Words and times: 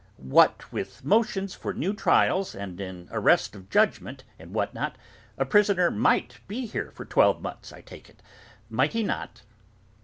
What 0.17 0.73
with 0.73 1.05
motions 1.05 1.53
for 1.53 1.75
new 1.75 1.93
trials, 1.93 2.55
and 2.55 2.81
in 2.81 3.07
arrest 3.11 3.55
of 3.55 3.69
judgment, 3.69 4.23
and 4.39 4.51
what 4.51 4.73
not, 4.73 4.97
a 5.37 5.45
prisoner 5.45 5.91
might 5.91 6.39
be 6.47 6.65
here 6.65 6.89
for 6.89 7.05
twelve 7.05 7.39
months, 7.43 7.71
I 7.71 7.81
take 7.81 8.09
it, 8.09 8.23
might 8.67 8.93
he 8.93 9.03
not? 9.03 9.43